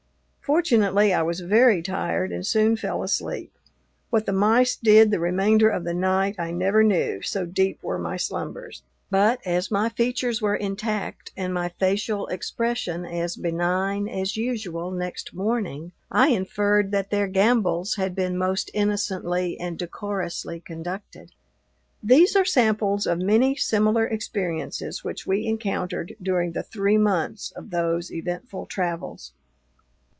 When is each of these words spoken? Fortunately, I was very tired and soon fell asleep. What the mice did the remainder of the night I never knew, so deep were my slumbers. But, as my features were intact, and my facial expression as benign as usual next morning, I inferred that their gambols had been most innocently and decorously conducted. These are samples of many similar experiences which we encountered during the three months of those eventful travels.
Fortunately, 0.43 1.13
I 1.13 1.21
was 1.21 1.39
very 1.39 1.81
tired 1.81 2.33
and 2.33 2.45
soon 2.45 2.75
fell 2.75 3.03
asleep. 3.03 3.57
What 4.09 4.25
the 4.25 4.33
mice 4.33 4.75
did 4.75 5.09
the 5.09 5.17
remainder 5.19 5.69
of 5.69 5.85
the 5.85 5.93
night 5.93 6.35
I 6.37 6.51
never 6.51 6.83
knew, 6.83 7.21
so 7.21 7.45
deep 7.45 7.81
were 7.81 7.97
my 7.97 8.17
slumbers. 8.17 8.83
But, 9.09 9.39
as 9.45 9.71
my 9.71 9.87
features 9.87 10.41
were 10.41 10.57
intact, 10.57 11.31
and 11.37 11.53
my 11.53 11.69
facial 11.69 12.27
expression 12.27 13.05
as 13.05 13.37
benign 13.37 14.09
as 14.09 14.35
usual 14.35 14.91
next 14.91 15.33
morning, 15.33 15.93
I 16.11 16.27
inferred 16.27 16.91
that 16.91 17.11
their 17.11 17.27
gambols 17.29 17.95
had 17.95 18.13
been 18.13 18.37
most 18.37 18.69
innocently 18.73 19.57
and 19.57 19.79
decorously 19.79 20.59
conducted. 20.59 21.31
These 22.03 22.35
are 22.35 22.43
samples 22.43 23.07
of 23.07 23.19
many 23.19 23.55
similar 23.55 24.05
experiences 24.05 25.01
which 25.01 25.25
we 25.25 25.45
encountered 25.47 26.17
during 26.21 26.51
the 26.51 26.63
three 26.63 26.97
months 26.97 27.51
of 27.51 27.69
those 27.69 28.11
eventful 28.11 28.65
travels. 28.65 29.31